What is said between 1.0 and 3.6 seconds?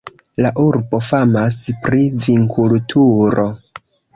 famas pri vinkulturo.